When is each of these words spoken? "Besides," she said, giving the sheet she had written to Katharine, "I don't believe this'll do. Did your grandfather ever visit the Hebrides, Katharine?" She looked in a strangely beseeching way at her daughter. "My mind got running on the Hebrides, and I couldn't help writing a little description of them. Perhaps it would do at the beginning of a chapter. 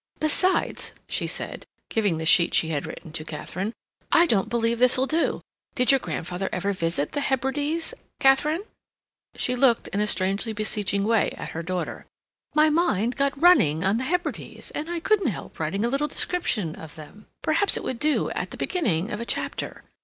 "Besides," 0.19 0.93
she 1.07 1.27
said, 1.27 1.63
giving 1.89 2.17
the 2.17 2.25
sheet 2.25 2.55
she 2.55 2.69
had 2.69 2.87
written 2.87 3.11
to 3.11 3.23
Katharine, 3.23 3.71
"I 4.11 4.25
don't 4.25 4.49
believe 4.49 4.79
this'll 4.79 5.05
do. 5.05 5.41
Did 5.75 5.91
your 5.91 5.99
grandfather 5.99 6.49
ever 6.51 6.73
visit 6.73 7.11
the 7.11 7.21
Hebrides, 7.21 7.93
Katharine?" 8.19 8.63
She 9.35 9.55
looked 9.55 9.89
in 9.89 9.99
a 10.01 10.07
strangely 10.07 10.53
beseeching 10.53 11.03
way 11.03 11.33
at 11.37 11.49
her 11.49 11.61
daughter. 11.61 12.07
"My 12.55 12.67
mind 12.71 13.15
got 13.15 13.39
running 13.39 13.83
on 13.83 13.97
the 13.97 14.05
Hebrides, 14.05 14.71
and 14.71 14.89
I 14.89 14.99
couldn't 15.01 15.27
help 15.27 15.59
writing 15.59 15.85
a 15.85 15.89
little 15.89 16.07
description 16.07 16.75
of 16.77 16.95
them. 16.95 17.27
Perhaps 17.43 17.77
it 17.77 17.83
would 17.83 17.99
do 17.99 18.31
at 18.31 18.49
the 18.49 18.57
beginning 18.57 19.11
of 19.11 19.19
a 19.19 19.23
chapter. 19.25 19.83